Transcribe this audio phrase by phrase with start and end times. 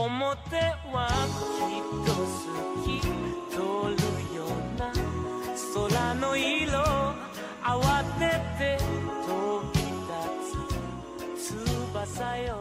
[0.00, 0.56] 表
[0.92, 2.46] はきっと透
[2.84, 3.00] き
[3.50, 3.56] 通
[3.94, 4.48] るよう
[4.78, 4.92] な
[5.74, 6.78] 空の色
[7.62, 8.78] 慌てて
[9.26, 9.78] 飛び
[11.38, 12.60] 立つ翼よ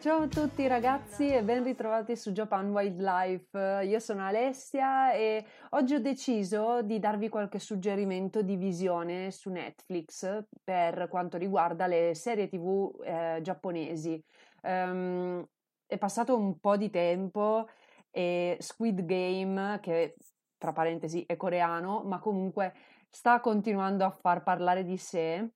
[0.00, 3.82] Ciao a tutti ragazzi e ben ritrovati su Japan Wildlife.
[3.84, 10.42] Io sono Alessia e oggi ho deciso di darvi qualche suggerimento di visione su Netflix
[10.64, 14.24] per quanto riguarda le serie TV eh, giapponesi.
[14.65, 15.45] Um,
[15.85, 17.67] è passato un po' di tempo
[18.09, 20.15] e Squid Game, che
[20.57, 22.73] tra parentesi è coreano, ma comunque
[23.09, 25.49] sta continuando a far parlare di sé.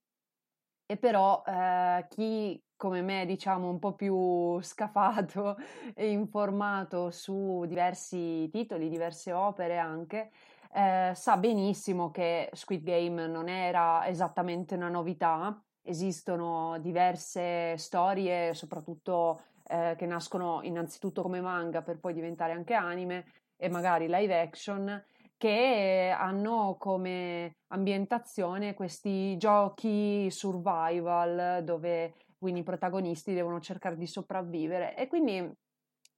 [0.86, 5.58] E però eh, chi come me, diciamo, un po' più scafato
[5.94, 10.32] e informato su diversi titoli, diverse opere anche,
[10.74, 19.42] eh, sa benissimo che Squid Game non era esattamente una novità, esistono diverse storie, soprattutto
[19.68, 23.26] eh, che nascono innanzitutto come manga per poi diventare anche anime
[23.58, 25.04] e magari live action,
[25.36, 34.96] che hanno come ambientazione questi giochi survival dove quindi i protagonisti devono cercare di sopravvivere.
[34.96, 35.40] E quindi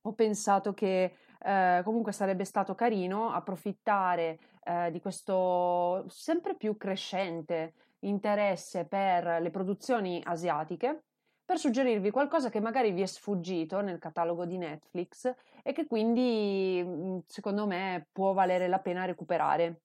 [0.03, 7.73] ho pensato che eh, comunque sarebbe stato carino approfittare eh, di questo sempre più crescente
[8.01, 11.03] interesse per le produzioni asiatiche
[11.51, 15.29] per suggerirvi qualcosa che magari vi è sfuggito nel catalogo di Netflix
[15.61, 19.81] e che quindi mm, secondo me può valere la pena recuperare.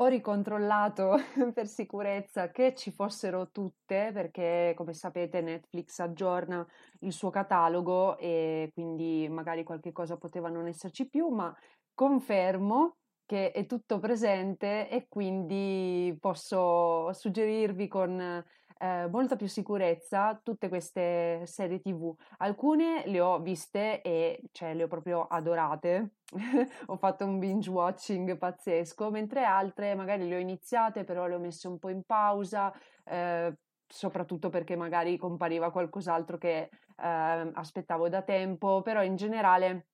[0.00, 1.16] Ho ricontrollato
[1.54, 6.66] per sicurezza che ci fossero tutte, perché come sapete Netflix aggiorna
[7.00, 11.56] il suo catalogo e quindi magari qualche cosa poteva non esserci più, ma
[11.94, 12.96] confermo
[13.32, 21.40] che è tutto presente e quindi posso suggerirvi con eh, molta più sicurezza tutte queste
[21.46, 22.14] serie TV.
[22.40, 26.16] Alcune le ho viste e cioè le ho proprio adorate.
[26.88, 31.38] ho fatto un binge watching pazzesco, mentre altre magari le ho iniziate, però le ho
[31.38, 32.70] messe un po' in pausa.
[33.02, 33.56] Eh,
[33.88, 36.68] soprattutto perché magari compariva qualcos'altro che
[36.98, 39.86] eh, aspettavo da tempo, però in generale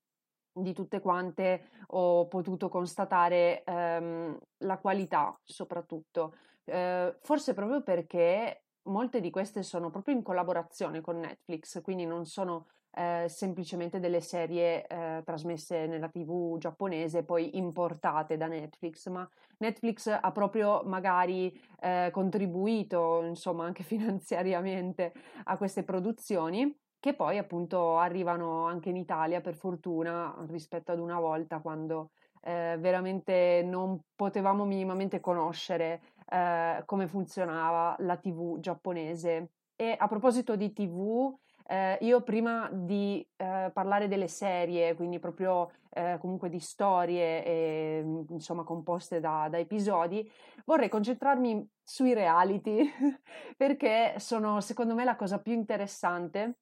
[0.63, 9.21] di tutte quante ho potuto constatare ehm, la qualità soprattutto, eh, forse proprio perché molte
[9.21, 14.87] di queste sono proprio in collaborazione con Netflix, quindi non sono eh, semplicemente delle serie
[14.87, 22.09] eh, trasmesse nella TV giapponese poi importate da Netflix, ma Netflix ha proprio magari eh,
[22.13, 25.13] contribuito, insomma, anche finanziariamente
[25.45, 31.19] a queste produzioni che poi appunto arrivano anche in Italia per fortuna rispetto ad una
[31.19, 32.11] volta quando
[32.43, 36.01] eh, veramente non potevamo minimamente conoscere
[36.31, 39.51] eh, come funzionava la TV giapponese.
[39.77, 41.33] E a proposito di TV,
[41.67, 48.05] eh, io prima di eh, parlare delle serie, quindi proprio eh, comunque di storie e,
[48.31, 50.29] insomma composte da, da, episodi,
[50.65, 52.91] vorrei concentrarmi sui reality
[53.57, 56.59] perché sono secondo me la cosa più interessante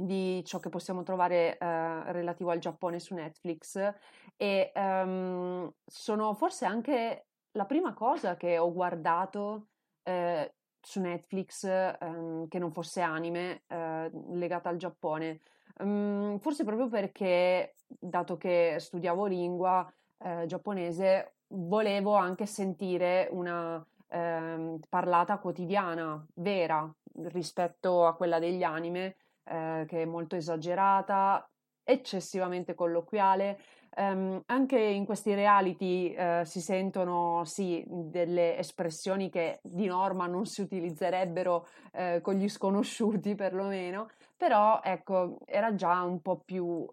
[0.00, 3.94] di ciò che possiamo trovare eh, relativo al Giappone su Netflix
[4.36, 9.70] e um, sono forse anche la prima cosa che ho guardato
[10.04, 15.40] eh, su Netflix um, che non fosse anime eh, legata al Giappone.
[15.78, 24.78] Um, forse proprio perché, dato che studiavo lingua eh, giapponese, volevo anche sentire una ehm,
[24.88, 26.88] parlata quotidiana, vera,
[27.24, 29.16] rispetto a quella degli anime
[29.48, 31.48] eh, che è molto esagerata,
[31.82, 33.58] eccessivamente colloquiale,
[33.96, 40.46] Um, anche in questi reality uh, si sentono sì delle espressioni che di norma non
[40.46, 46.86] si utilizzerebbero uh, con gli sconosciuti perlomeno, però ecco era già un po' più uh,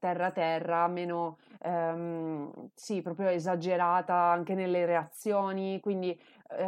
[0.00, 6.18] terra terra, meno um, sì proprio esagerata anche nelle reazioni, quindi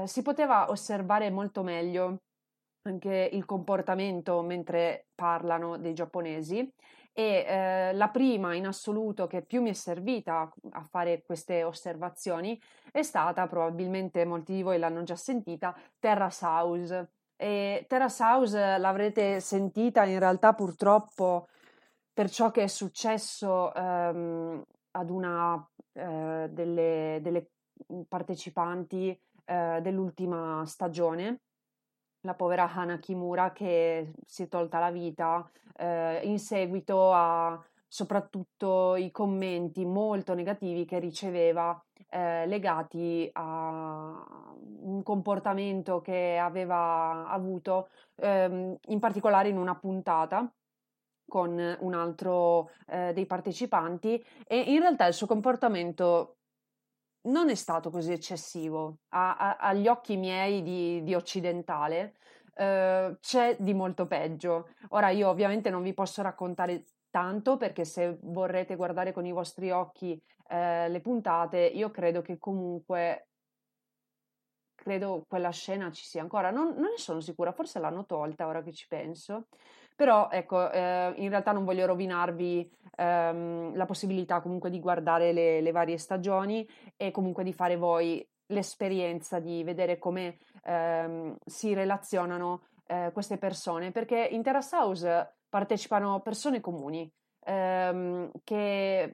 [0.05, 2.19] si poteva osservare molto meglio
[2.83, 6.73] anche il comportamento mentre parlano dei giapponesi
[7.13, 12.61] e eh, la prima in assoluto che più mi è servita a fare queste osservazioni
[12.91, 17.11] è stata, probabilmente molti di voi l'hanno già sentita, Terrace House.
[17.37, 21.49] E Terrace House l'avrete sentita in realtà purtroppo
[22.13, 24.63] per ciò che è successo ehm,
[24.93, 27.51] ad una eh, delle, delle,
[28.09, 31.41] partecipanti eh, dell'ultima stagione
[32.23, 37.63] la povera Hana Kimura che si è tolta la vita eh, in seguito a
[37.93, 44.25] soprattutto i commenti molto negativi che riceveva eh, legati a
[44.83, 50.53] un comportamento che aveva avuto ehm, in particolare in una puntata
[51.31, 54.23] con un altro eh, dei partecipanti.
[54.47, 56.37] E in realtà il suo comportamento
[57.23, 59.01] non è stato così eccessivo.
[59.11, 62.15] A, a, agli occhi miei di, di occidentale
[62.55, 64.69] eh, c'è di molto peggio.
[64.91, 69.71] Ora io ovviamente non vi posso raccontare tanto perché se vorrete guardare con i vostri
[69.71, 73.27] occhi eh, le puntate, io credo che comunque
[74.75, 76.51] credo quella scena ci sia ancora.
[76.51, 79.49] Non, non ne sono sicura, forse l'hanno tolta ora che ci penso.
[80.01, 85.61] Però ecco, eh, in realtà non voglio rovinarvi ehm, la possibilità comunque di guardare le,
[85.61, 86.67] le, varie stagioni
[86.97, 93.91] e comunque di fare voi l'esperienza di vedere come ehm, si relazionano eh, queste persone,
[93.91, 97.13] perché in Terrace House partecipano persone comuni
[97.45, 99.13] ehm, che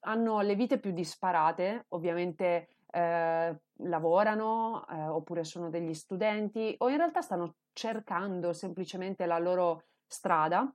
[0.00, 6.96] hanno le vite più disparate, ovviamente eh, lavorano eh, oppure sono degli studenti o in
[6.96, 10.72] realtà stanno cercando semplicemente la loro strada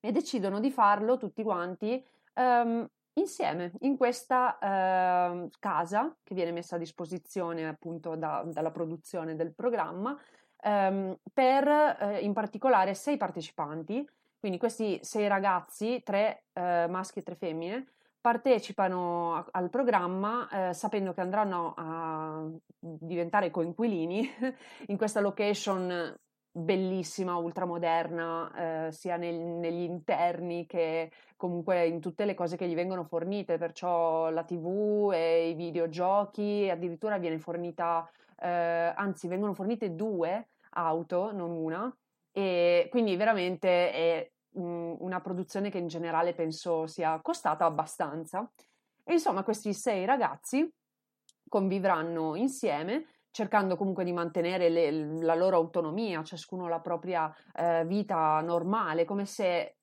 [0.00, 2.04] e decidono di farlo tutti quanti
[2.34, 9.34] um, insieme in questa uh, casa che viene messa a disposizione appunto da, dalla produzione
[9.34, 10.16] del programma
[10.62, 14.08] um, per uh, in particolare sei partecipanti.
[14.38, 17.86] Quindi questi sei ragazzi, tre uh, maschi e tre femmine,
[18.26, 22.44] partecipano a, al programma eh, sapendo che andranno a
[22.76, 24.28] diventare coinquilini
[24.88, 26.12] in questa location
[26.56, 32.74] bellissima, ultramoderna, eh, sia nel, negli interni che comunque in tutte le cose che gli
[32.74, 38.08] vengono fornite, perciò la TV e i videogiochi, addirittura viene fornita,
[38.40, 41.94] eh, anzi vengono fornite due auto, non una,
[42.32, 48.50] e quindi veramente è mh, una produzione che in generale penso sia costata abbastanza.
[49.04, 50.68] E insomma questi sei ragazzi
[51.48, 53.06] convivranno insieme
[53.36, 59.26] cercando comunque di mantenere le, la loro autonomia, ciascuno la propria eh, vita normale, come
[59.26, 59.76] se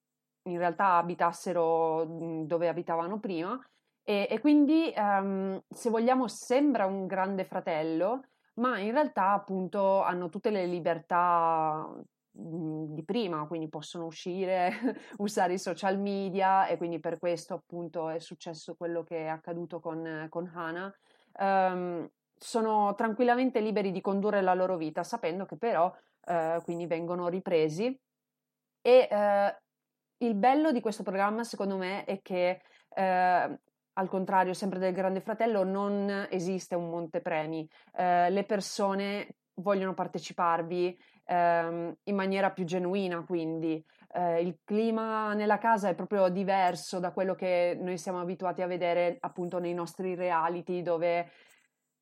[0.49, 3.63] in realtà abitassero mhmm, dove abitavano prima.
[4.01, 8.23] E, e quindi, um, se vogliamo, sembra un grande fratello,
[8.55, 11.87] ma in realtà appunto hanno tutte le libertà
[12.31, 14.71] mhmm, di prima, quindi possono uscire,
[15.19, 19.79] usare i social media e quindi per questo appunto è successo quello che è accaduto
[19.79, 20.91] con, con Hana.
[21.35, 22.09] Um,
[22.43, 25.93] sono tranquillamente liberi di condurre la loro vita, sapendo che però
[26.25, 27.97] eh, quindi vengono ripresi.
[28.81, 29.57] E eh,
[30.17, 32.61] il bello di questo programma, secondo me, è che
[32.95, 33.59] eh,
[33.95, 37.67] al contrario, sempre del Grande Fratello, non esiste un montepremi.
[37.95, 43.81] Eh, le persone vogliono parteciparvi ehm, in maniera più genuina, quindi
[44.15, 48.67] eh, il clima nella casa è proprio diverso da quello che noi siamo abituati a
[48.67, 51.29] vedere appunto nei nostri reality dove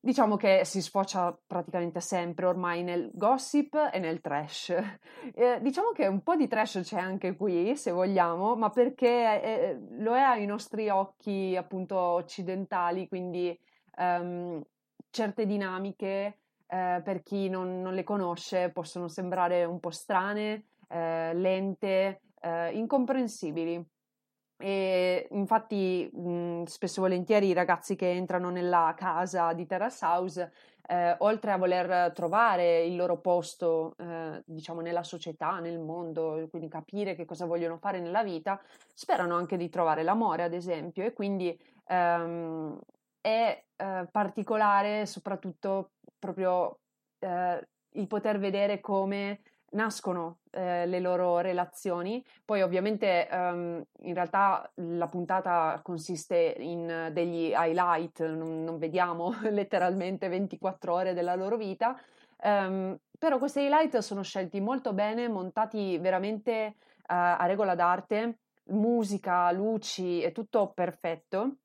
[0.04, 4.74] Diciamo che si sfocia praticamente sempre ormai nel gossip e nel trash.
[5.34, 9.78] Eh, diciamo che un po' di trash c'è anche qui, se vogliamo, ma perché eh,
[9.98, 13.56] lo è ai nostri occhi appunto occidentali, quindi
[13.98, 14.60] um,
[15.10, 21.32] certe dinamiche eh, per chi non, non, le conosce possono sembrare un po' strane, eh,
[21.34, 23.91] lente, eh, incomprensibili.
[24.62, 30.52] E infatti mh, spesso e volentieri i ragazzi che entrano nella casa di Terrace House,
[30.86, 36.68] eh, oltre a voler trovare il loro posto, eh, diciamo, nella società, nel mondo, quindi
[36.68, 38.60] capire che cosa vogliono fare nella vita,
[38.94, 42.78] sperano anche di trovare l'amore, ad esempio, e quindi ehm,
[43.20, 45.90] è eh, particolare soprattutto
[46.20, 46.78] proprio
[47.18, 49.40] eh, il poter vedere come
[49.72, 52.24] nascono eh, le loro relazioni.
[52.44, 60.28] Poi ovviamente um, in realtà la puntata consiste in degli highlight, non, non vediamo letteralmente
[60.28, 61.98] 24 ore della loro vita,
[62.44, 68.38] um, però questi highlight sono scelti molto bene, montati veramente uh, a regola d'arte,
[68.70, 71.56] musica, luci, è tutto perfetto.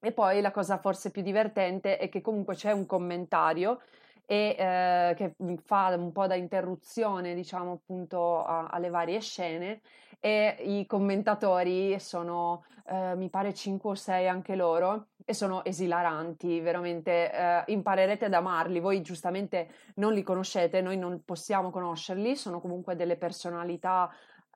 [0.00, 3.80] E poi la cosa forse più divertente è che comunque c'è un commentario
[4.26, 9.80] e eh, che fa un po' da interruzione, diciamo, appunto a, alle varie scene
[10.24, 16.60] e i commentatori sono, eh, mi pare, 5 o 6 anche loro e sono esilaranti,
[16.60, 18.80] veramente eh, imparerete ad amarli.
[18.80, 24.10] Voi giustamente non li conoscete, noi non possiamo conoscerli, sono comunque delle personalità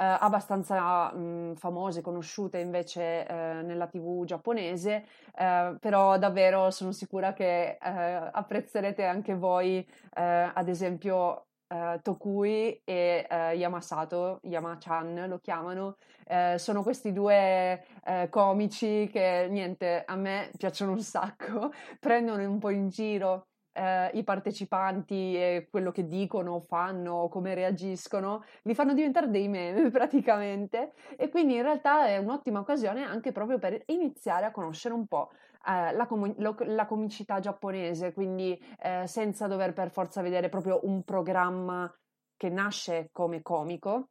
[0.05, 5.05] abbastanza mh, famose, conosciute invece eh, nella TV giapponese,
[5.37, 12.81] eh, però davvero sono sicura che eh, apprezzerete anche voi, eh, ad esempio, Uh, Tokui
[12.83, 17.85] e uh, Yamasato, Yama-chan lo chiamano, uh, sono questi due
[18.31, 23.49] comici che niente, a me piacciono un sacco, prendono un po' in giro
[23.79, 29.91] eh, i partecipanti e quello che dicono, fanno, come reagiscono, li fanno diventare dei meme
[29.93, 30.93] praticamente.
[31.17, 35.31] E quindi in realtà è un'ottima occasione anche proprio per iniziare a conoscere un po'
[35.67, 40.81] eh, la, com- lo- la, comicità giapponese, quindi eh, senza dover per forza vedere proprio
[40.83, 41.93] un programma
[42.37, 44.09] che nasce come comico,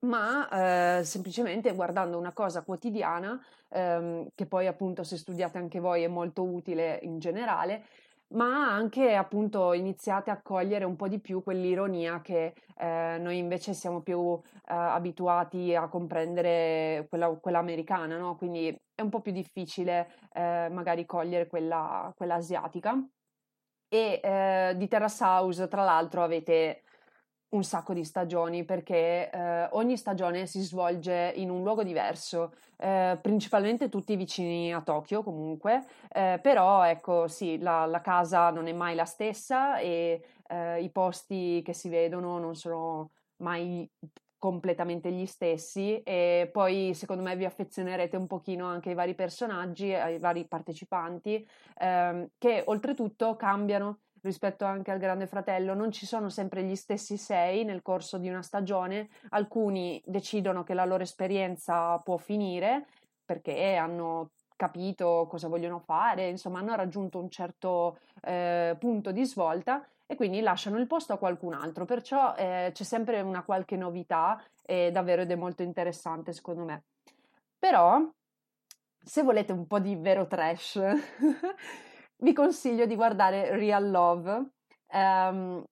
[0.00, 6.02] ma eh, semplicemente guardando una cosa quotidiana, ehm, che poi appunto se studiate anche voi
[6.02, 7.84] è molto utile in generale,
[8.34, 13.72] ma anche appunto iniziate a cogliere un po' di più quell'ironia che eh, noi invece
[13.72, 18.36] siamo più eh, abituati a comprendere quella, quella americana, no?
[18.36, 23.02] Quindi è un po' più difficile eh, magari cogliere quella, quella asiatica.
[23.90, 26.82] E eh, di Terrace House, tra l'altro, avete
[27.50, 33.18] un sacco di stagioni perché eh, ogni stagione si svolge in un luogo diverso, eh,
[33.20, 38.72] principalmente tutti vicini a Tokyo comunque, eh, però ecco sì, la, la, casa non è
[38.72, 43.88] mai la stessa e eh, i posti che si vedono non sono mai
[44.38, 49.92] completamente gli stessi e poi secondo me vi affezionerete un pochino anche ai vari personaggi,
[49.92, 51.46] ai vari partecipanti
[51.78, 57.16] ehm, che oltretutto cambiano rispetto anche al Grande Fratello, non ci sono sempre gli stessi
[57.16, 62.86] sei nel corso di una stagione, alcuni decidono che la loro esperienza può finire
[63.24, 69.86] perché hanno capito cosa vogliono fare, insomma hanno raggiunto un certo eh, punto di svolta
[70.06, 74.42] e quindi lasciano il posto a qualcun altro, perciò eh, c'è sempre una qualche novità
[74.64, 76.84] e davvero ed è molto interessante secondo me.
[77.58, 78.02] Però
[78.98, 80.80] se volete un po' di vero trash
[82.18, 84.50] vi consiglio di guardare Real Love
[84.92, 85.64] um,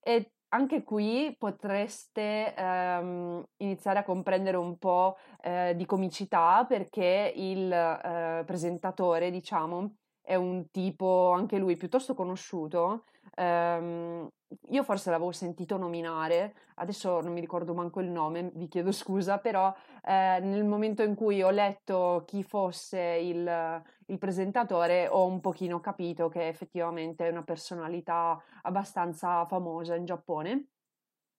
[0.00, 7.66] e anche qui potreste um, iniziare a comprendere un po' uh, di comicità perché il
[7.66, 13.04] uh, presentatore, diciamo, è un tipo anche lui piuttosto conosciuto.
[13.36, 14.28] Um,
[14.70, 19.38] io forse l'avevo sentito nominare, adesso non mi ricordo manco il nome, vi chiedo scusa,
[19.38, 19.74] però
[20.04, 25.80] eh, nel momento in cui ho letto chi fosse il, il, presentatore ho un pochino
[25.80, 30.66] capito che effettivamente è una personalità abbastanza famosa in Giappone.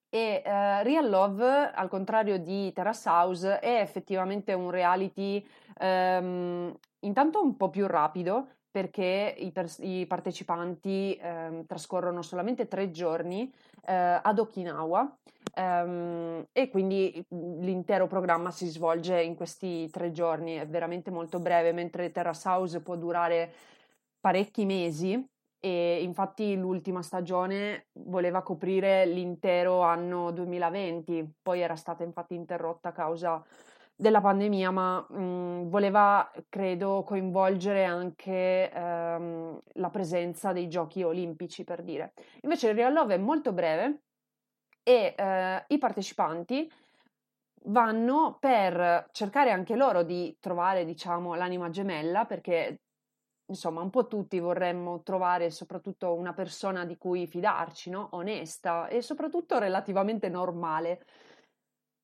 [0.10, 5.46] E eh, Real Love, al contrario di Terrace House, è effettivamente un reality
[5.78, 12.92] ehm, intanto un po' più rapido, perché i, pers- i partecipanti eh, trascorrono solamente tre
[12.92, 13.50] giorni
[13.86, 15.18] eh, ad Okinawa
[15.56, 21.40] ehm, e quindi mhmm, l'intero programma si svolge in questi tre giorni, è veramente molto
[21.40, 23.52] breve, mentre Terrace House può durare
[24.20, 25.24] parecchi mesi
[25.60, 32.92] e infatti l'ultima stagione voleva coprire l'intero anno 2020, poi era stata infatti interrotta a
[32.92, 33.44] causa
[33.96, 41.64] della pandemia, ma mh, mhmm, voleva, credo, coinvolgere anche ehm, la presenza dei giochi olimpici,
[41.64, 42.14] per dire.
[42.42, 44.02] Invece il Real Love è molto breve
[44.88, 46.72] e eh, i partecipanti
[47.64, 52.82] vanno per cercare anche loro di trovare, diciamo, l'anima gemella, perché
[53.48, 58.10] insomma, un po' tutti vorremmo trovare soprattutto una persona di cui fidarci, no?
[58.12, 61.04] Onesta e soprattutto relativamente normale.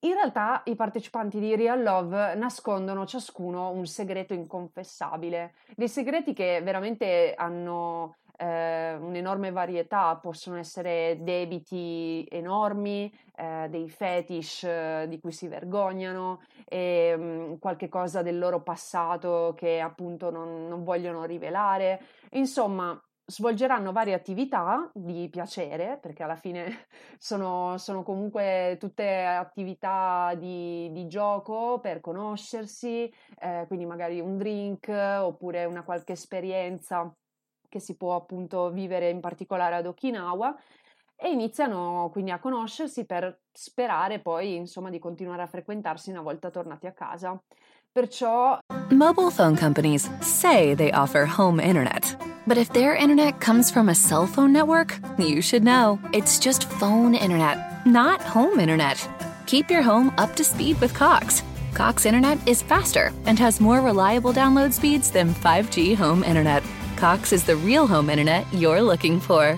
[0.03, 6.59] In realtà i partecipanti di Real Love nascondono ciascuno un segreto inconfessabile, dei segreti che
[6.63, 15.31] veramente hanno eh, un'enorme varietà, possono essere debiti enormi, eh, dei fetish eh, di cui
[15.31, 21.23] si vergognano, e, mh, mm, qualche cosa del loro passato che appunto non, non vogliono
[21.25, 22.01] rivelare.
[22.31, 26.87] Insomma, svolgeranno varie attività di piacere, perché alla fine
[27.19, 34.87] sono, sono comunque tutte attività di, di gioco per conoscersi, eh, quindi magari un drink
[34.89, 37.13] oppure una qualche esperienza
[37.71, 40.53] che si può appunto vivere in particolare ad Okinawa
[41.15, 46.49] e iniziano quindi a conoscersi per sperare poi insomma di continuare a frequentarsi una volta
[46.49, 47.41] tornati a casa.
[47.89, 48.59] Perciò
[48.89, 52.17] Mobile phone companies say they offer home internet.
[52.45, 55.99] But if their internet comes from a cell phone network, you should know.
[56.11, 58.97] It's just phone internet, not home internet.
[59.45, 61.43] Keep your home up to speed with Cox.
[61.73, 66.63] Cox internet is faster and has more reliable download speeds than 5G home internet.
[67.01, 69.57] Cox is the real home internet you're looking for.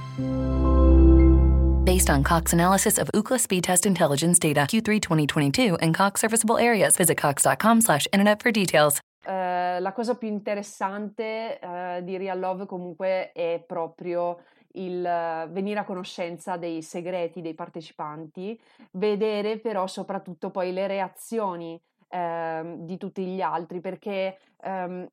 [1.83, 6.57] Based on Cox analysis of Ookla speed test intelligence data Q3 2022 and Cox serviceable
[6.57, 9.01] areas, visit cox.com/internet for details.
[9.25, 14.39] Uh, la cosa più interessante uh, di Real Love comunque è proprio
[14.75, 18.57] il uh, venire a conoscenza dei segreti dei partecipanti,
[18.91, 25.05] vedere però soprattutto poi le reazioni ehm, di tutti gli altri, perché um,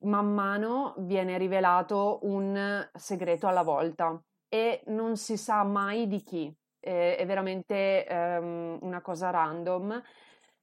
[0.00, 6.54] man mano viene rivelato un segreto alla volta e non si sa mai di chi,
[6.78, 10.02] è, è veramente um, una cosa random.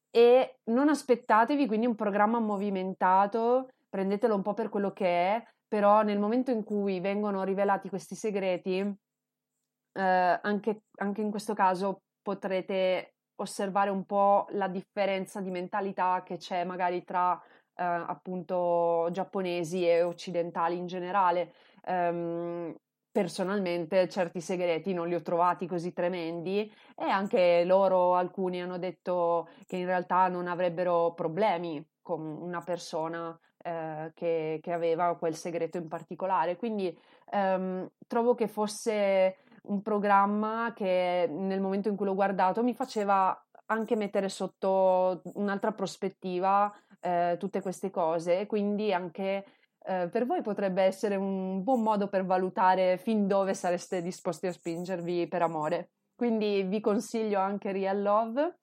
[0.10, 6.02] E non aspettatevi quindi un programma movimentato, prendetelo un po' per quello che è, però
[6.04, 13.16] nel momento in cui vengono rivelati questi segreti, eh, anche, anche in questo caso potrete
[13.36, 17.42] osservare un po' la differenza di mentalità che c'è magari tra
[17.82, 21.54] eh, appunto giapponesi e occidentali in generale.
[21.88, 22.76] Um,
[23.12, 29.50] personalmente certi segreti non li ho trovati così tremendi e anche loro alcuni hanno detto
[29.66, 35.78] che in realtà non avrebbero problemi con una persona eh, che, che, aveva quel segreto
[35.78, 36.56] in particolare.
[36.56, 36.96] Quindi
[37.32, 43.38] ehm, trovo che fosse un programma che nel momento in cui l'ho guardato mi faceva
[43.66, 49.46] anche mettere sotto un'altra prospettiva eh, tutte queste cose, quindi anche
[49.84, 54.52] eh, per voi potrebbe essere un buon modo per valutare fin dove sareste disposti a
[54.52, 55.92] spingervi per amore.
[56.16, 58.60] Quindi vi consiglio anche Real Love,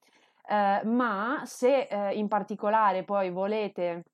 [0.48, 4.04] eh, ma se eh, in particolare poi volete,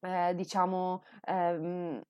[0.00, 2.00] eh, diciamo, ehm,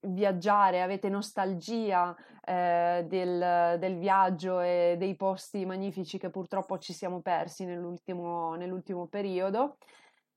[0.00, 7.20] viaggiare, avete nostalgia eh, del, del, viaggio e dei posti magnifici che purtroppo ci siamo
[7.20, 9.76] persi nell'ultimo, nell'ultimo periodo,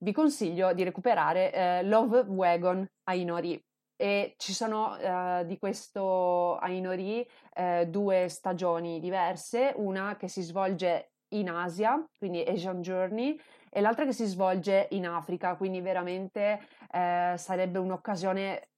[0.04, 3.62] vi consiglio di recuperare eh, Love Wagon Ainori.
[3.96, 11.12] E ci sono eh, di questo Ainori eh, due stagioni diverse, una che si svolge
[11.34, 16.60] in Asia, quindi Asian Journey, e l'altra che si svolge in Africa, quindi veramente
[16.92, 18.70] eh, sarebbe un'occasione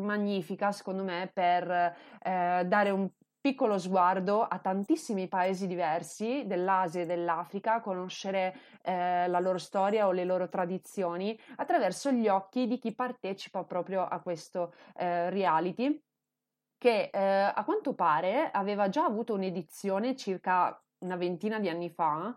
[0.00, 3.08] magnifica, secondo me, per eh, dare un
[3.46, 10.10] piccolo sguardo a tantissimi paesi diversi dell'Asia e dell'Africa, conoscere eh, la loro storia o
[10.10, 15.96] le loro tradizioni attraverso gli occhi di chi partecipa proprio a questo eh, reality
[16.76, 17.20] che eh,
[17.54, 22.34] a quanto pare aveva già avuto un'edizione circa una ventina di anni fa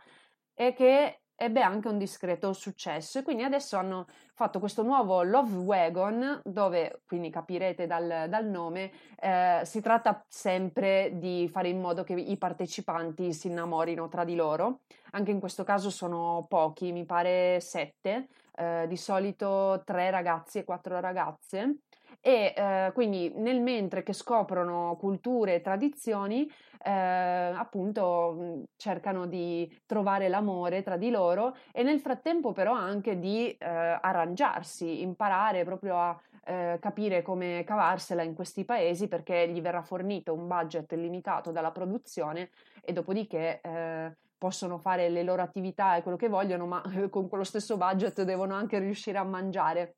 [0.54, 5.56] e che ebbe anche un discreto successo e quindi adesso hanno fatto questo nuovo Love
[5.56, 12.04] Wagon dove, quindi capirete dal, dal nome, eh, si tratta sempre di fare in modo
[12.04, 14.82] che i partecipanti si innamorino tra di loro.
[15.12, 20.66] Anche in questo caso sono pochi, mi pare sette, eh, di solito tre ragazzi e
[20.66, 21.78] quattro ragazze
[22.22, 26.50] e eh, quindi nel mentre che scoprono culture e tradizioni,
[26.82, 33.50] eh, appunto cercano di trovare l'amore tra di loro e nel frattempo però anche di
[33.50, 39.82] eh, arrangiarsi, imparare proprio a eh, capire come cavarsela in questi paesi perché gli verrà
[39.82, 42.50] fornito un budget limitato dalla produzione
[42.82, 47.44] e dopodiché eh, possono fare le loro attività e quello che vogliono, ma con quello
[47.44, 49.98] stesso budget devono anche riuscire a mangiare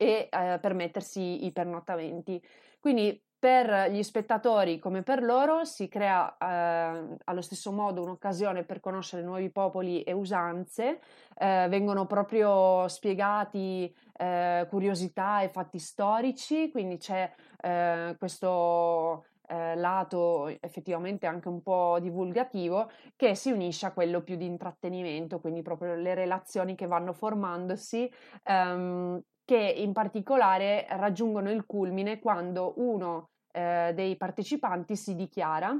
[0.00, 2.42] e eh, permettersi i pernottamenti.
[2.80, 8.80] Quindi per gli spettatori come per loro si crea eh, allo stesso modo un'occasione per
[8.80, 11.00] conoscere nuovi popoli e usanze,
[11.36, 20.46] eh, vengono proprio spiegati eh, curiosità e fatti storici, quindi c'è eh, questo eh, lato
[20.60, 25.94] effettivamente anche un po' divulgativo che si unisce a quello più di intrattenimento, quindi proprio
[25.94, 28.10] le relazioni che vanno formandosi
[28.44, 35.76] ehm, che in particolare raggiungono il culmine quando uno eh, dei partecipanti si dichiara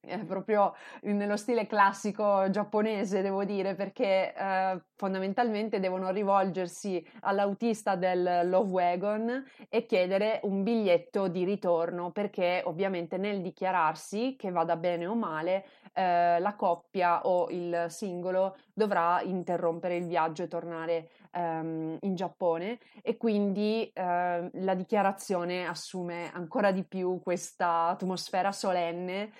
[0.00, 8.48] è proprio nello stile classico giapponese, devo dire, perché eh, fondamentalmente devono rivolgersi all'autista del
[8.48, 15.06] Love Wagon e chiedere un biglietto di ritorno, perché ovviamente nel dichiararsi, che vada bene
[15.06, 21.98] o male, eh, la coppia o il singolo dovrà interrompere il viaggio e tornare ehm,
[22.00, 29.32] in Giappone e quindi eh, la dichiarazione assume ancora di più questa atmosfera solenne,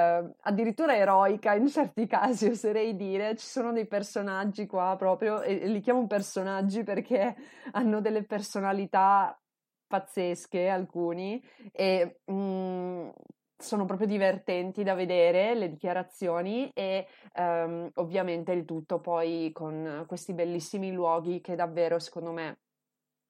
[0.00, 5.66] eh, addirittura eroica in certi casi oserei dire, ci sono dei personaggi qua proprio, e
[5.66, 7.36] li chiamo personaggi perché
[7.72, 9.38] hanno delle personalità
[9.86, 13.08] pazzesche alcuni e mh, mm,
[13.56, 20.32] sono proprio divertenti da vedere le dichiarazioni e um, ovviamente il tutto poi con questi
[20.32, 22.60] bellissimi luoghi che davvero secondo me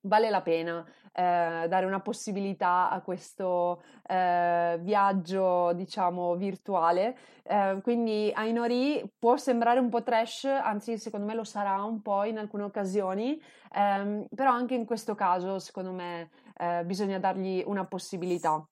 [0.02, 7.16] vale la pena eh, dare una possibilità a questo eh, viaggio, diciamo, virtuale.
[7.42, 12.24] Eh, quindi Ainori può sembrare un po' trash, anzi secondo me lo sarà un po'
[12.24, 13.40] in alcune occasioni,
[13.74, 18.64] ehm, però anche in questo caso secondo me eh, bisogna dargli una possibilità.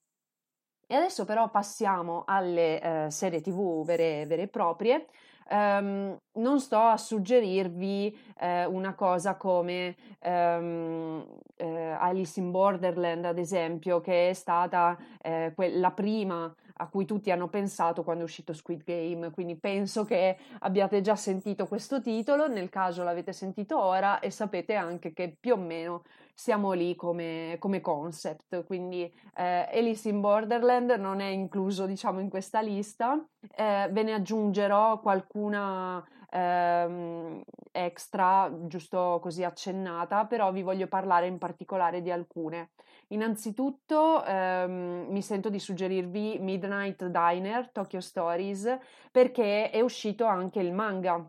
[0.91, 5.07] E adesso però passiamo alle eh, serie tv vere, vere e proprie.
[5.51, 11.25] Um, non sto a suggerirvi eh, una cosa come um,
[11.57, 17.05] eh, Alice in Borderland, ad esempio, che è stata eh, que- la prima a cui
[17.05, 22.01] tutti hanno pensato quando è uscito Squid Game, quindi penso che abbiate già sentito questo
[22.01, 26.03] titolo, nel caso l'avete sentito ora e sapete anche che più o meno
[26.39, 32.29] siamo lì come, come concept, quindi eh, Alice in Borderland non è incluso diciamo in
[32.29, 33.21] questa lista,
[33.57, 41.39] eh, ve ne aggiungerò qualcuna ehm, extra, giusto così accennata, però vi voglio parlare in
[41.39, 42.71] particolare di alcune.
[43.09, 48.79] Innanzitutto ehm, mi sento di suggerirvi Midnight Diner, Tokyo Stories,
[49.11, 51.29] perché è uscito anche il manga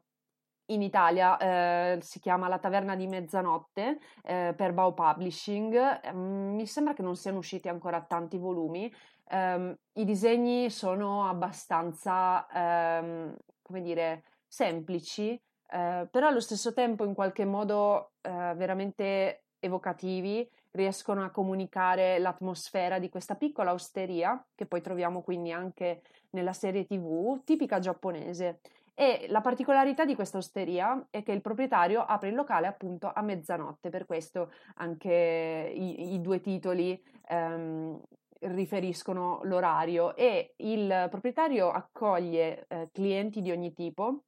[0.70, 6.12] in Italia eh, si chiama La taverna di mezzanotte eh, per Bao Publishing.
[6.12, 8.92] Mm, mi sembra che non siano usciti ancora tanti volumi.
[9.32, 15.40] Um, I disegni sono abbastanza, um, come dire, semplici,
[15.72, 23.00] uh, però allo stesso tempo in qualche modo uh, veramente evocativi riescono a comunicare l'atmosfera
[23.00, 26.02] di questa piccola osteria, che poi troviamo quindi anche
[26.32, 28.62] nella serie TV, tipica giapponese.
[29.00, 33.22] E la particolarità di questa osteria è che il proprietario apre il locale appunto a
[33.22, 37.98] mezzanotte, per questo anche i, i due titoli ehm,
[38.40, 44.24] riferiscono l'orario e il proprietario accoglie eh, clienti di ogni tipo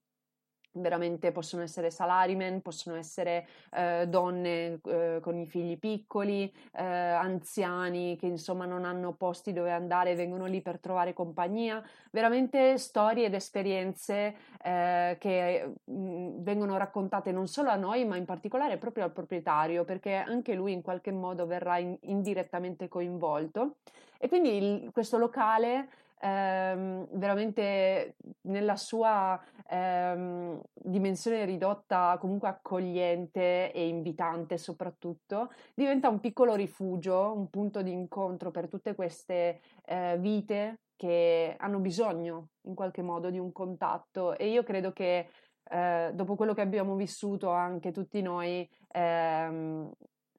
[0.74, 8.18] veramente possono essere salarymen, possono essere eh, donne eh, con i figli piccoli, eh, anziani
[8.18, 13.34] che insomma non hanno posti dove andare, vengono lì per trovare compagnia, veramente storie ed
[13.34, 19.04] esperienze eh, che mh, mm, vengono raccontate non solo a noi ma in particolare proprio
[19.04, 23.76] al proprietario perché anche lui in qualche modo verrà in, indirettamente coinvolto.
[24.18, 25.90] E quindi il, questo locale
[26.22, 36.56] ehm, veramente nella sua ehm, dimensione ridotta, comunque accogliente e invitante soprattutto, diventa un piccolo
[36.56, 43.02] rifugio, un punto di incontro per tutte queste eh, vite che hanno bisogno in qualche
[43.02, 45.30] modo di un contatto e io credo che
[45.70, 49.92] eh, dopo quello che abbiamo vissuto anche tutti noi, ehm,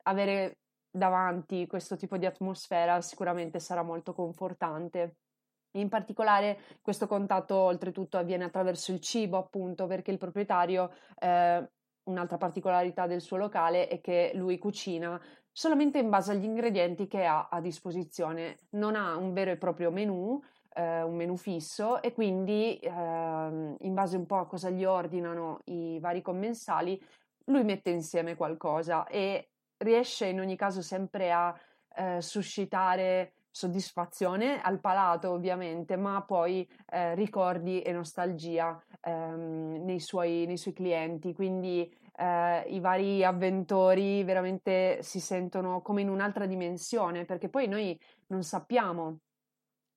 [0.04, 0.58] avere
[0.90, 5.16] davanti questo tipo di atmosfera sicuramente sarà molto confortante.
[5.72, 11.66] In particolare questo contatto oltretutto avviene attraverso il cibo, appunto, perché il proprietario, eh,
[12.04, 17.24] un'altra particolarità del suo locale è che lui cucina solamente in base agli ingredienti che
[17.24, 20.40] ha a disposizione, non ha un vero e proprio menù,
[20.74, 25.60] eh, un menù fisso e quindi eh, in base un po' a cosa gli ordinano
[25.64, 27.00] i vari commensali,
[27.46, 31.54] lui mette insieme qualcosa e riesce in ogni caso sempre a
[31.96, 40.46] eh, suscitare soddisfazione al palato ovviamente, ma poi eh, ricordi e nostalgia ehm, nei, suoi,
[40.46, 47.26] nei, suoi, clienti, quindi eh, i vari avventori veramente si sentono come in un'altra dimensione,
[47.26, 49.18] perché poi noi non sappiamo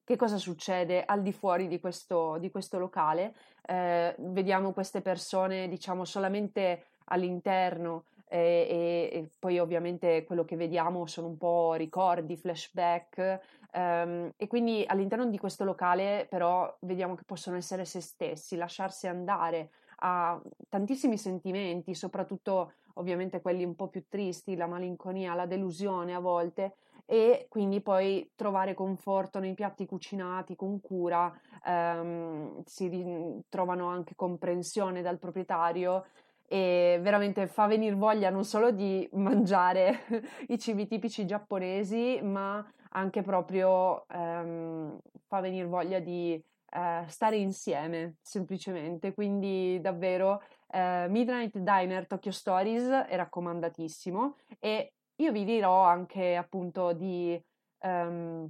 [0.04, 3.34] che cosa succede al di fuori di questo, di questo locale,
[3.66, 11.28] eh, vediamo queste persone diciamo solamente all'interno e, e, poi ovviamente quello che vediamo sono
[11.28, 13.40] un po' ricordi, flashback
[13.74, 19.08] um, e quindi all'interno di questo locale però vediamo che possono essere se stessi, lasciarsi
[19.08, 26.14] andare a tantissimi sentimenti, soprattutto ovviamente quelli un po' più tristi, la malinconia, la delusione
[26.14, 31.32] a volte e quindi poi trovare conforto nei piatti cucinati con cura,
[31.64, 36.06] ehm, si ri- trovano anche comprensione dal proprietario
[36.48, 40.02] e veramente fa venire voglia non solo di mangiare
[40.50, 48.16] i cibi tipici giapponesi, ma anche proprio ehm, fa venire voglia di eh, stare insieme
[48.22, 49.14] semplicemente.
[49.14, 56.94] Quindi davvero eh, Midnight Diner Tokyo Stories è raccomandatissimo e io vi dirò anche appunto
[56.94, 57.42] di
[57.80, 58.50] ehm,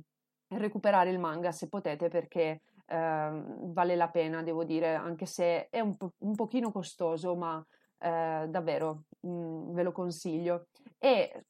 [0.50, 5.80] recuperare il manga se potete perché ehm, vale la pena, devo dire, anche se è
[5.80, 7.64] un, po- un pochino costoso, ma
[8.00, 10.68] eh, davvero mh, mm, ve lo consiglio.
[10.98, 11.46] E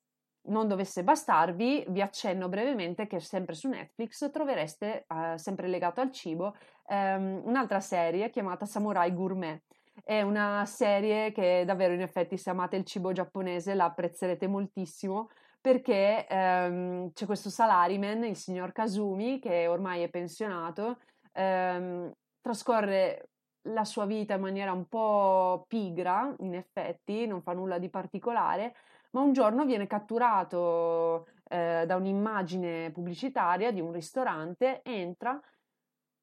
[0.48, 6.12] non dovesse bastarvi, vi accenno brevemente che sempre su Netflix trovereste, eh, sempre legato al
[6.12, 6.56] cibo,
[6.88, 9.62] ehm, un'altra serie chiamata Samurai Gourmet.
[10.04, 15.30] È una serie che davvero in effetti se amate il cibo giapponese la apprezzerete moltissimo
[15.66, 21.00] perché ehm, c'è questo salaryman, il signor Kazumi, che ormai è pensionato,
[21.32, 23.30] ehm, trascorre
[23.70, 28.76] la sua vita in maniera un po' pigra, in effetti, non fa nulla di particolare,
[29.12, 35.40] ma un giorno viene catturato eh, da un'immagine pubblicitaria di un ristorante, entra,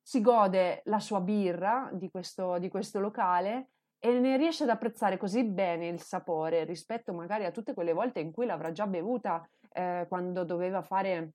[0.03, 5.17] si gode la sua birra di questo, di questo locale e ne riesce ad apprezzare
[5.17, 9.49] così bene il sapore rispetto magari a tutte quelle volte in cui l'avrà già bevuta
[9.73, 11.35] eh, quando doveva fare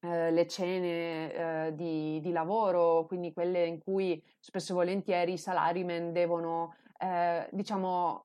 [0.00, 1.32] eh, le cene
[1.66, 7.46] eh, di, di, lavoro, quindi quelle in cui spesso e volentieri i salarymen devono, eh,
[7.52, 8.24] diciamo,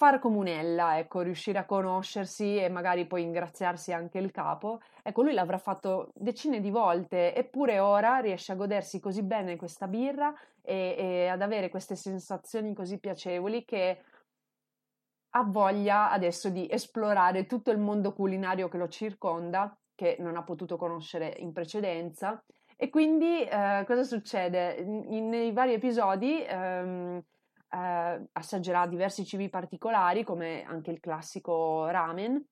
[0.00, 4.80] far comunella, ecco, riuscire a conoscersi e magari poi ingraziarsi anche il capo.
[5.02, 9.86] Ecco, lui l'avrà fatto decine di volte, eppure ora riesce a godersi così bene questa
[9.86, 14.02] birra e, e ad avere queste sensazioni così piacevoli che
[15.34, 20.42] ha voglia adesso di esplorare tutto il mondo culinario che lo circonda che non ha
[20.42, 22.42] potuto conoscere in precedenza.
[22.74, 24.76] E quindi eh, cosa succede?
[24.78, 27.22] In, nei vari episodi ehm,
[27.68, 32.42] eh, assaggerà diversi cibi particolari, come anche il classico ramen,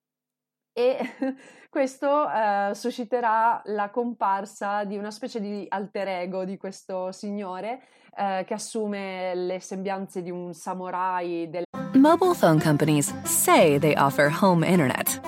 [0.74, 0.98] e
[1.70, 7.80] questo eh, susciterà la comparsa di una specie di alter ego di questo signore
[8.14, 14.30] eh, che assume le sembianze di un samurai del Mobile phone companies say they offer
[14.30, 15.27] home internet.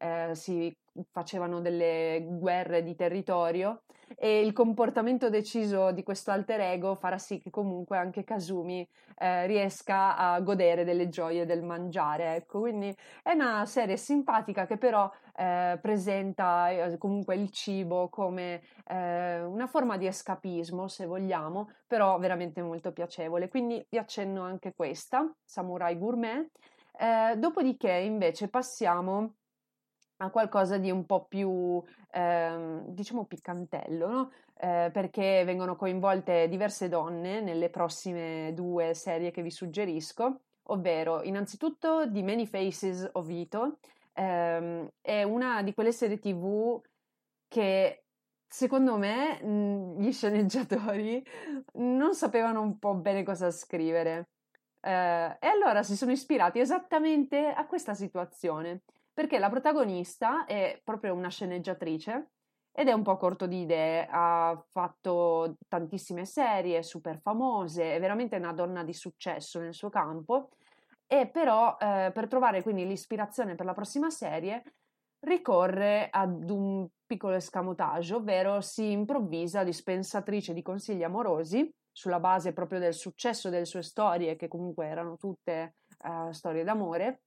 [0.00, 0.74] eh, si
[1.10, 3.82] facevano delle guerre di territorio
[4.16, 8.86] e il comportamento deciso di questo alter ego farà sì che comunque anche Kazumi
[9.16, 12.34] eh, riesca a godere delle gioie del mangiare.
[12.34, 18.62] Ecco, quindi è una serie simpatica che però eh, presenta eh, comunque il cibo come
[18.88, 23.48] eh, una forma di escapismo, se vogliamo, però veramente molto piacevole.
[23.48, 26.48] Quindi vi accenno anche questa, Samurai Gourmet.
[26.98, 29.36] Eh, dopodiché invece passiamo
[30.22, 34.32] a qualcosa di un po' più, ehm, diciamo, piccantello, no?
[34.58, 42.10] eh, perché vengono coinvolte diverse donne nelle prossime due serie che vi suggerisco, ovvero innanzitutto
[42.10, 43.78] The Many Faces of Ito,
[44.12, 46.78] ehm, è una di quelle serie tv
[47.48, 48.04] che
[48.46, 51.24] secondo me mh, gli sceneggiatori
[51.74, 54.28] non sapevano un po' bene cosa scrivere.
[54.82, 61.14] Eh, e allora si sono ispirati esattamente a questa situazione perché la protagonista è proprio
[61.14, 62.30] una sceneggiatrice
[62.72, 68.36] ed è un po' corto di idee, ha fatto tantissime serie super famose, è veramente
[68.36, 70.50] una donna di successo nel suo campo
[71.06, 74.62] e però eh, per trovare quindi l'ispirazione per la prossima serie
[75.20, 82.78] ricorre ad un piccolo escamotage, ovvero si improvvisa dispensatrice di consigli amorosi sulla base proprio
[82.78, 87.22] del successo delle sue storie, che comunque erano tutte uh, storie d'amore,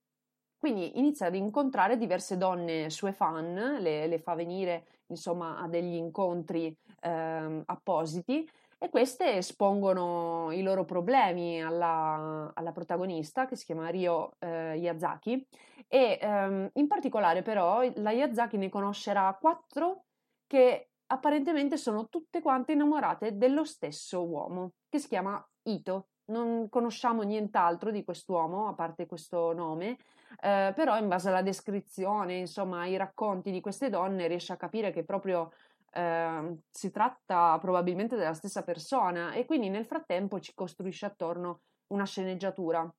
[0.64, 5.94] quindi inizia ad incontrare diverse donne sue fan, le, le fa venire insomma a degli
[5.94, 13.90] incontri eh, appositi e queste espongono i loro problemi alla, alla protagonista che si chiama
[13.90, 15.46] Ryo eh, Yazaki
[15.90, 20.06] e ehm, in particolare però la Yazaki ne conoscerà quattro
[20.48, 26.08] che apparentemente sono tutte quante innamorate dello stesso uomo che si chiama Ito.
[26.26, 29.98] Non conosciamo nient'altro di quest'uomo, a parte questo nome,
[30.42, 34.92] eh, però in base alla descrizione, insomma, ai racconti di queste donne riesce a capire
[34.92, 35.52] che proprio
[35.92, 42.06] eh, si tratta probabilmente della stessa persona e quindi nel frattempo ci costruisce attorno una
[42.06, 42.92] sceneggiatura.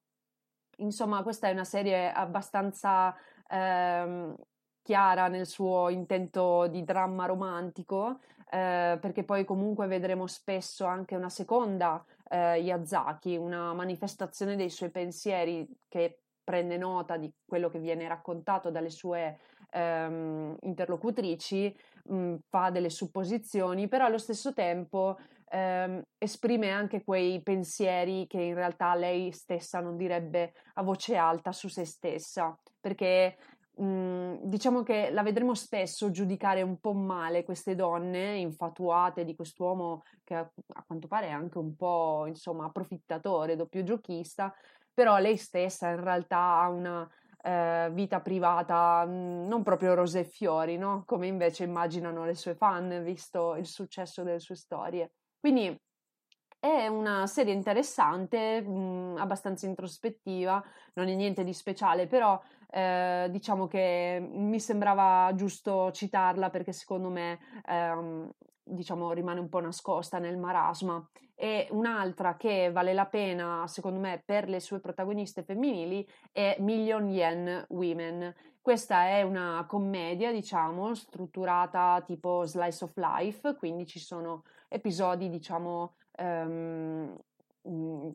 [0.79, 3.15] Insomma, questa è una serie abbastanza
[3.49, 4.35] ehm,
[4.83, 8.21] chiara nel suo intento di dramma romantico,
[8.51, 14.91] eh, perché poi comunque vedremo spesso anche una seconda eh, Yazaki, una manifestazione dei suoi
[14.91, 19.39] pensieri che prende nota di quello che viene raccontato dalle sue
[19.71, 25.17] ehm, interlocutrici, mh, mm, fa delle supposizioni, però allo stesso tempo
[25.49, 31.51] ehm, esprime anche quei pensieri che in realtà lei stessa non direbbe a voce alta
[31.53, 33.37] su se stessa, perché
[33.77, 40.05] Mhmm, diciamo che la vedremo spesso giudicare un po' male queste donne infatuate di quest'uomo
[40.23, 44.55] che a, a quanto pare è anche un po', insomma, approfittatore, doppio giochista,
[44.95, 47.11] però lei stessa in realtà ha una
[47.43, 51.03] eh, vita privata mh, non proprio rose e fiori, no?
[51.07, 55.13] Come invece immaginano le sue fan, visto il successo delle sue storie.
[55.39, 55.77] Quindi
[56.59, 60.63] è una serie interessante, mh, abbastanza introspettiva,
[60.95, 67.11] non è niente di speciale, però eh, diciamo che mi sembrava giusto citarla perché secondo
[67.11, 68.31] me ehm,
[68.65, 71.07] diciamo rimane un po' nascosta nel marasma.
[71.37, 77.09] E un'altra che vale la pena secondo me per le sue protagoniste femminili è Million
[77.09, 78.35] Yen Women.
[78.61, 85.95] Questa è una commedia diciamo strutturata tipo slice of life quindi ci sono episodi diciamo
[86.17, 87.17] ehm,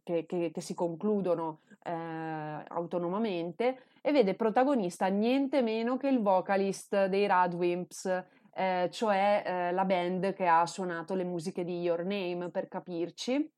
[0.04, 7.08] che, che, che, si concludono eh, autonomamente e vede protagonista niente meno che il vocalist
[7.08, 12.50] dei Radwimps, eh, cioè eh, la band che ha suonato le musiche di Your Name
[12.50, 13.52] per capirci.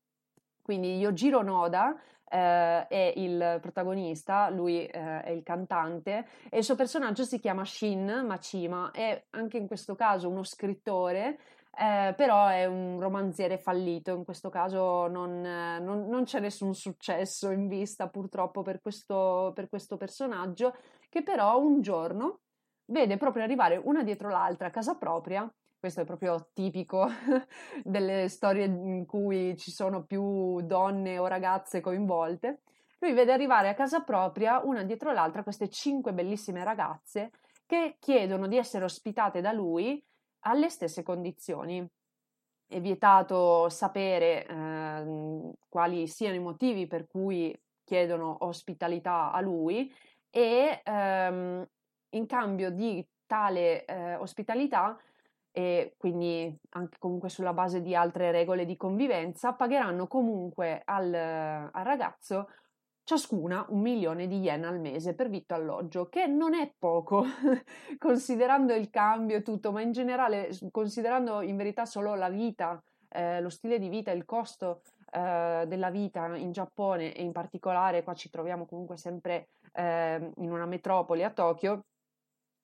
[0.62, 1.94] Quindi Yojiro Noda
[2.28, 7.64] eh, è il protagonista, lui eh, è il cantante e il suo personaggio si chiama
[7.64, 11.38] Shin Machima, è anche in questo caso uno scrittore
[11.74, 17.50] eh, però è un romanziere fallito, in questo caso non, non, non, c'è nessun successo
[17.50, 20.74] in vista purtroppo per questo, per questo personaggio,
[21.08, 22.40] che però un giorno
[22.92, 25.50] vede proprio arrivare una dietro l'altra a casa propria
[25.82, 27.08] questo è proprio tipico
[27.82, 32.60] delle storie in cui ci sono più donne o ragazze coinvolte.
[33.00, 37.32] Lui vede arrivare a casa propria una dietro l'altra queste cinque bellissime ragazze
[37.66, 40.00] che chiedono di essere ospitate da lui
[40.44, 41.84] alle stesse condizioni.
[42.64, 47.52] È vietato sapere eh, quali siano i motivi per cui
[47.82, 49.92] chiedono ospitalità a lui
[50.30, 51.66] e ehm,
[52.12, 54.98] in cambio di tale eh, ospitalità
[55.50, 61.84] e quindi anche comunque sulla base di altre regole di convivenza pagheranno comunque al, al
[61.84, 62.48] ragazzo
[63.04, 67.24] ciascuna un milione di yen al mese per vitto alloggio, che non è poco,
[67.98, 73.40] considerando il cambio e tutto, ma in generale considerando in verità solo la vita, eh,
[73.40, 78.14] lo stile di vita, il costo eh, della vita in Giappone e in particolare qua
[78.14, 81.84] ci troviamo comunque sempre eh, in una metropoli a Tokyo,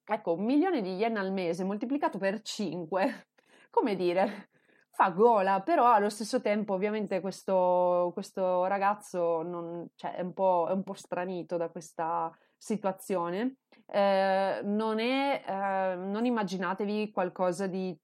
[0.09, 3.29] ecco, un milione di yen al mese moltiplicato per 5,
[3.71, 4.51] come dire,
[4.91, 10.33] fa gola, però allo stesso tempo ovviamente questo, questo ragazzo non, cioè, è, un
[10.69, 13.59] è, un po', stranito da questa situazione.
[13.87, 17.97] Eh, non, è, eh, non immaginatevi qualcosa di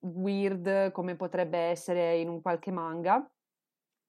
[0.00, 3.28] weird come potrebbe essere in un qualche manga,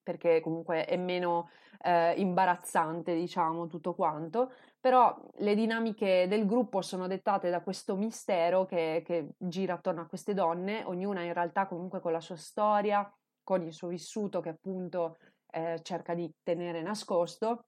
[0.09, 1.51] perché comunque è meno
[1.83, 8.65] eh, imbarazzante, diciamo, tutto quanto, però le dinamiche del gruppo sono dettate da questo mistero
[8.65, 13.07] che, che gira attorno a queste donne, ognuna in realtà comunque con la sua storia,
[13.43, 15.17] con il suo vissuto che appunto
[15.51, 17.65] eh, cerca di tenere nascosto.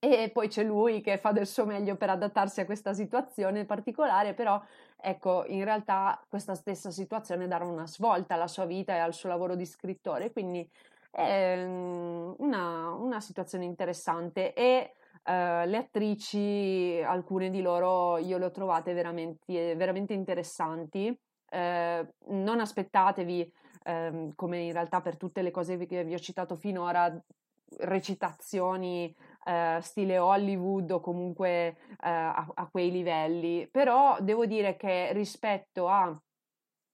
[0.00, 4.34] E poi c'è lui che fa del suo meglio per adattarsi a questa situazione particolare,
[4.34, 4.60] però
[4.96, 9.28] ecco, in realtà questa stessa situazione darà una svolta alla sua vita e al suo
[9.28, 10.68] lavoro di scrittore, quindi
[11.10, 14.92] è mm, una, una situazione interessante e
[15.26, 21.18] uh, le attrici, alcune di loro io le ho trovate veramente, veramente interessanti.
[21.48, 23.52] Uh, non aspettatevi,
[23.84, 27.16] uh, come in realtà per tutte le cose che vi ho citato finora,
[27.78, 29.14] recitazioni
[29.44, 36.16] uh, stile Hollywood o comunque a, a, quei livelli, però devo dire che rispetto a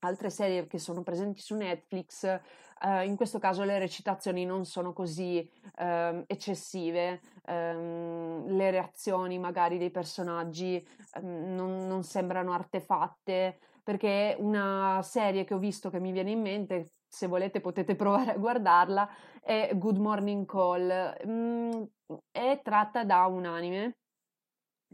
[0.05, 2.41] altre serie che sono presenti su Netflix,
[2.83, 9.79] uh, in questo caso le recitazioni non sono così uh, eccessive, um, le reazioni magari
[9.79, 10.87] dei personaggi
[11.21, 16.41] um, non, non, sembrano artefatte, perché una serie che ho visto che mi viene in
[16.41, 19.09] mente se volete potete provare a guardarla,
[19.41, 21.15] è Good Morning Call.
[21.27, 21.83] Mm,
[22.31, 23.97] è tratta da un anime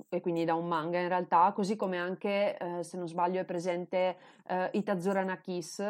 [0.09, 3.45] e quindi da un manga in realtà, così come anche, eh, se non sbaglio, è
[3.45, 5.83] presente eh, Itazura Nakis,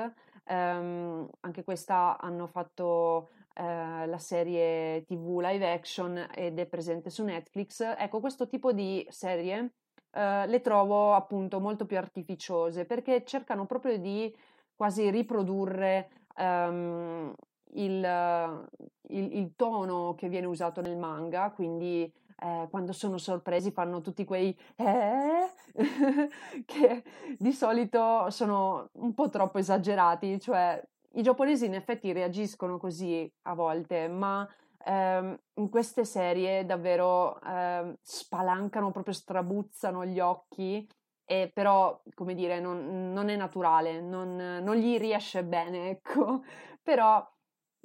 [0.49, 7.25] ehm, anche questa hanno fatto eh, la serie TV live action ed è presente su
[7.25, 7.81] Netflix.
[7.81, 9.73] Ecco, questo tipo di serie
[10.13, 14.35] eh, le trovo appunto molto più artificiose perché cercano proprio di
[14.75, 17.35] quasi riprodurre um,
[17.73, 18.69] il,
[19.09, 24.25] il, il, tono che viene usato nel manga, quindi eh, quando sono sorpresi fanno tutti
[24.25, 25.51] quei eh,
[26.65, 27.03] che
[27.37, 30.81] di solito sono un po' troppo esagerati, cioè
[31.13, 34.49] i giapponesi in effetti reagiscono così a volte, ma
[34.85, 40.87] ehm, in queste serie davvero ehm, spalancano, proprio strabuzzano gli occhi
[41.25, 46.43] e però, come dire, non, non è naturale, non, non, gli riesce bene, ecco,
[46.83, 47.27] però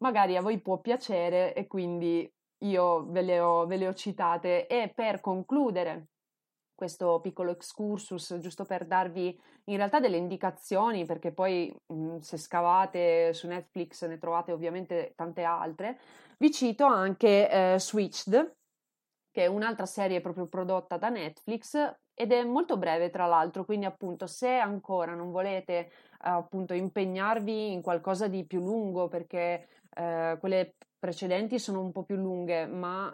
[0.02, 2.32] magari a voi può piacere e quindi
[2.64, 4.68] io ve le ho, ve le ho citate.
[4.68, 6.08] E per concludere
[6.76, 13.34] questo piccolo excursus, giusto per darvi in realtà delle indicazioni, perché poi mh, se scavate
[13.34, 16.00] su Netflix ne trovate ovviamente tante altre,
[16.40, 18.56] vi cito anche eh, Switched,
[19.32, 21.76] che è un'altra serie proprio prodotta da Netflix
[22.14, 27.82] ed è molto breve tra l'altro, quindi appunto se ancora non volete appunto impegnarvi in
[27.82, 33.14] qualcosa di più lungo perché eh, quelle precedenti sono un po' più lunghe, ma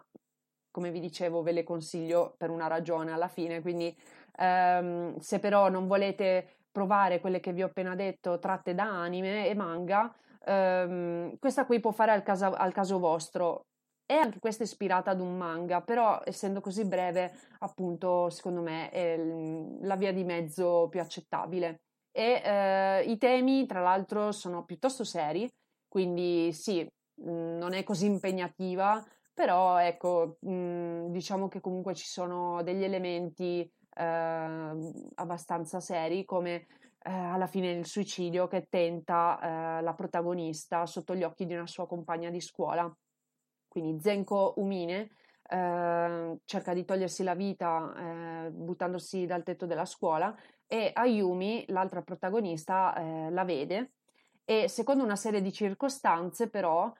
[0.69, 3.95] come vi dicevo ve le consiglio per una ragione alla fine, quindi
[4.37, 9.47] ehm, se però non volete provare quelle che vi ho appena detto tratte da anime
[9.47, 10.13] e manga,
[10.45, 13.61] ehm, questa qui può fare al caso, al caso vostro.
[14.05, 19.17] È anche questa ispirata ad un manga, però essendo così breve, appunto, secondo me è
[19.81, 21.77] la via di mezzo più accettabile.
[22.11, 25.47] E eh, i temi, tra l'altro, sono piuttosto seri,
[25.87, 26.87] quindi sì,
[27.23, 29.03] non è così impegnativa,
[29.33, 36.67] però ecco, mh, diciamo che comunque ci sono degli elementi eh, abbastanza seri come
[37.01, 39.39] eh, alla fine il suicidio che tenta
[39.79, 42.91] eh, la protagonista sotto gli occhi di una sua compagna di scuola.
[43.67, 45.11] Quindi Zenko Umine
[45.49, 50.35] eh, cerca di togliersi la vita eh, buttandosi dal tetto della scuola
[50.67, 53.93] e Ayumi, l'altra protagonista, eh, la vede
[54.45, 56.91] e secondo una serie di circostanze però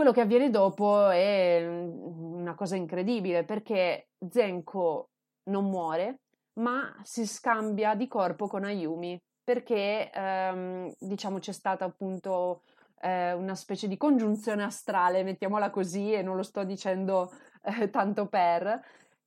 [0.00, 5.10] quello che avviene dopo è mm, una cosa incredibile perché Zenko
[5.50, 6.20] non muore
[6.54, 12.62] ma si scambia di corpo con Ayumi perché ehm, diciamo c'è stata appunto
[13.02, 17.30] eh, una specie di congiunzione astrale, mettiamola così, e non lo sto dicendo
[17.62, 18.80] eh, tanto per,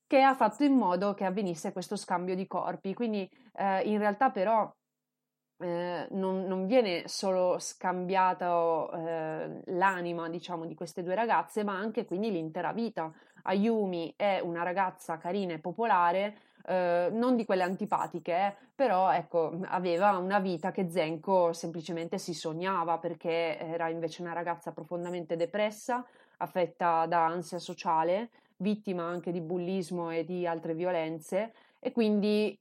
[0.08, 2.94] che ha fatto in modo che avvenisse questo scambio di corpi.
[2.94, 4.72] Quindi eh, in realtà però
[5.64, 12.04] eh, non, non, viene solo scambiata eh, l'anima, diciamo, di queste due ragazze, ma anche
[12.04, 13.10] quindi l'intera vita.
[13.44, 19.58] Ayumi è una ragazza carina e popolare, eh, non di quelle antipatiche, eh, però ecco,
[19.68, 26.06] aveva una vita che Zenko semplicemente si sognava perché era invece una ragazza profondamente depressa,
[26.38, 32.58] affetta da ansia sociale, vittima anche di bullismo e di altre violenze e quindi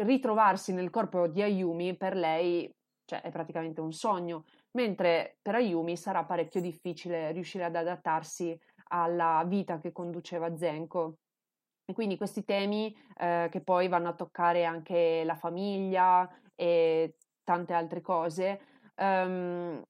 [0.00, 2.72] ritrovarsi nel corpo di Ayumi per lei
[3.04, 8.56] cioè, è praticamente un sogno, mentre per Ayumi sarà parecchio difficile riuscire ad adattarsi
[8.88, 11.16] alla vita che conduceva Zenko.
[11.84, 17.72] E quindi questi temi eh, che poi vanno a toccare anche la famiglia e tante
[17.72, 18.60] altre cose,
[18.96, 19.82] um,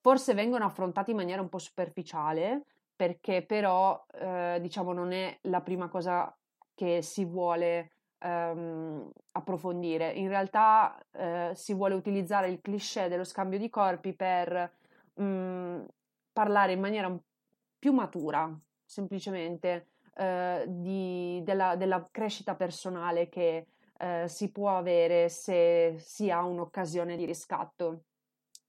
[0.00, 5.60] forse vengono affrontati in maniera un po' superficiale, perché però eh, diciamo non è la
[5.60, 6.32] prima cosa
[6.72, 10.10] che si vuole ehm, approfondire.
[10.12, 14.72] In realtà eh, si vuole utilizzare il cliché dello scambio di corpi per
[15.14, 15.80] mh, mm,
[16.32, 17.14] parlare in maniera
[17.78, 18.50] più matura,
[18.84, 23.66] semplicemente, eh, di, della, della, crescita personale che
[23.98, 28.02] eh, si può avere se si ha un'occasione di riscatto.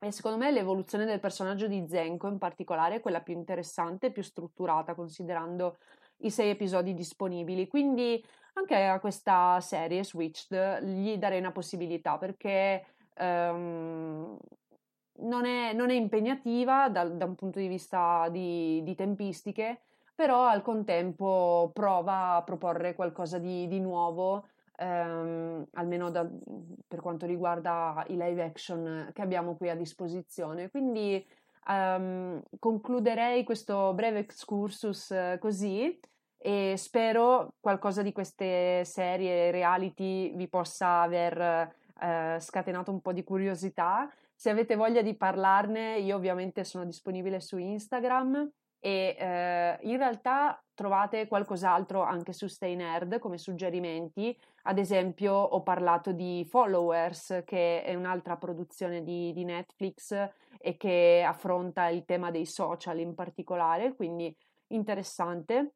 [0.04, 4.12] E secondo me l'evoluzione del personaggio di Zenko in particolare è quella più interessante e
[4.12, 5.78] più strutturata, considerando
[6.22, 7.68] i sei episodi disponibili.
[7.68, 8.24] Quindi
[8.54, 12.86] anche a questa serie Switched gli darei una possibilità perché
[13.20, 14.38] um,
[15.20, 19.82] non, è, non, è, impegnativa da, da, un punto di vista di, di, tempistiche,
[20.16, 24.48] però al contempo prova a proporre qualcosa di, di nuovo.
[24.82, 26.28] Um, almeno da,
[26.88, 30.72] per quanto riguarda i live action che abbiamo qui a disposizione.
[30.72, 31.24] Quindi
[31.68, 36.00] um, concluderei questo breve excursus uh, così
[36.44, 41.40] e spero qualcosa di queste serie reality vi possa aver
[42.02, 44.12] eh, scatenato un po' di curiosità.
[44.34, 50.60] se avete voglia di parlarne, io ovviamente sono disponibile su Instagram e eh, in realtà
[50.74, 54.36] trovate qualcos'altro anche su Stay Nerd come suggerimenti.
[54.64, 60.12] Ad esempio, ho parlato di Followers, che è un'altra produzione di, di Netflix
[60.58, 64.36] e che affronta il tema dei social in particolare, quindi
[64.70, 65.74] interessante.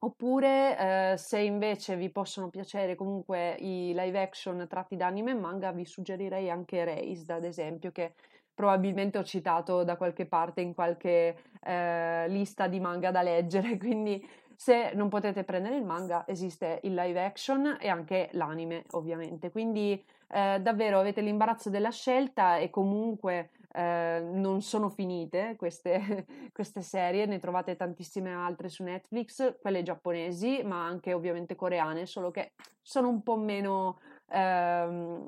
[0.00, 5.34] Oppure, eh, se invece vi possono piacere comunque i live action tratti da anime e
[5.34, 8.14] manga, vi suggerirei anche Raised, ad esempio, che
[8.54, 14.24] probabilmente ho citato da qualche parte in qualche eh, lista di manga da leggere, quindi
[14.54, 20.00] se non potete prendere il manga esiste il live action e anche l'anime ovviamente, quindi
[20.28, 27.26] eh, davvero avete l'imbarazzo della scelta e comunque eh, non sono finite queste, queste, serie,
[27.26, 33.08] ne trovate tantissime altre su Netflix, quelle giapponesi, ma anche ovviamente coreane, solo che sono
[33.08, 34.00] un po' meno
[34.30, 35.18] eh,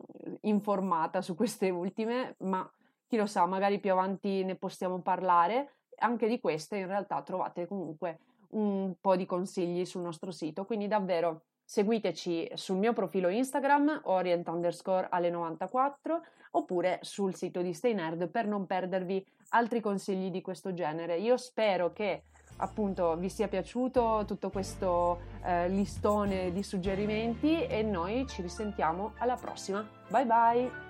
[0.42, 2.68] informata su queste ultime, ma
[3.06, 5.74] chi lo sa, magari più avanti ne possiamo parlare.
[6.02, 8.20] Anche di queste in realtà trovate comunque
[8.50, 14.48] un po' di consigli sul nostro sito, quindi davvero seguiteci sul mio profilo Instagram orient
[14.48, 16.22] underscore alle 94
[16.52, 21.18] oppure sul sito di Stay Nerd per non perdervi altri consigli di questo genere.
[21.18, 22.24] Io spero che
[22.56, 29.36] appunto vi sia piaciuto tutto questo eh, listone di suggerimenti e noi ci risentiamo alla
[29.36, 29.86] prossima.
[30.08, 30.89] Bye bye!